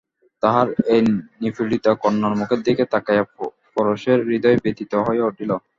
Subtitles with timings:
[0.43, 1.01] তাঁহার এই
[1.41, 3.23] নিপীড়িতা কন্যার মুখের দিকে তাকাইয়া
[3.75, 5.51] পরেশের হৃদয় ব্যথিত হইয়া উঠিল।